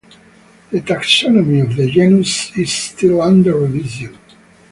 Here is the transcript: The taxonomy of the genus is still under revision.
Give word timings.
The 0.71 0.81
taxonomy 0.81 1.61
of 1.61 1.75
the 1.75 1.87
genus 1.87 2.57
is 2.57 2.73
still 2.73 3.21
under 3.21 3.53
revision. 3.53 4.17